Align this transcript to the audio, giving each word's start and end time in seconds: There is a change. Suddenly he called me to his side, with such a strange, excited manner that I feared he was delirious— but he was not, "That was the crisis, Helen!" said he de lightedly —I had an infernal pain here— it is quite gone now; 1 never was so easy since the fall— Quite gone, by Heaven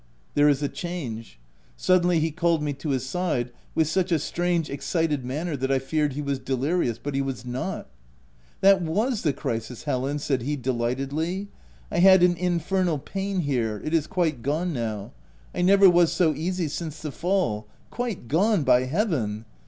There 0.33 0.49
is 0.49 0.63
a 0.63 0.67
change. 0.67 1.37
Suddenly 1.77 2.19
he 2.19 2.31
called 2.31 2.63
me 2.63 2.73
to 2.73 2.89
his 2.89 3.05
side, 3.05 3.51
with 3.75 3.87
such 3.87 4.11
a 4.11 4.17
strange, 4.17 4.67
excited 4.67 5.23
manner 5.23 5.55
that 5.55 5.71
I 5.71 5.77
feared 5.77 6.13
he 6.13 6.23
was 6.23 6.39
delirious— 6.39 6.97
but 6.97 7.13
he 7.13 7.21
was 7.21 7.45
not, 7.45 7.87
"That 8.61 8.81
was 8.81 9.21
the 9.21 9.31
crisis, 9.31 9.83
Helen!" 9.83 10.17
said 10.17 10.41
he 10.41 10.55
de 10.55 10.73
lightedly 10.73 11.49
—I 11.91 11.99
had 11.99 12.23
an 12.23 12.35
infernal 12.37 12.97
pain 12.97 13.41
here— 13.41 13.79
it 13.85 13.93
is 13.93 14.07
quite 14.07 14.41
gone 14.41 14.73
now; 14.73 15.11
1 15.51 15.67
never 15.67 15.87
was 15.87 16.11
so 16.11 16.33
easy 16.33 16.67
since 16.67 16.99
the 17.03 17.11
fall— 17.11 17.67
Quite 17.91 18.27
gone, 18.27 18.63
by 18.63 18.85
Heaven 18.85 19.45